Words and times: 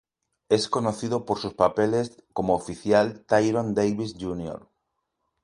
Es 0.49 0.67
conocido 0.67 1.25
por 1.27 1.37
sus 1.37 1.53
papeles 1.53 2.23
como 2.33 2.55
oficial, 2.55 3.23
Tyrone 3.27 3.75
Davis, 3.75 4.15
Jr. 4.19 4.67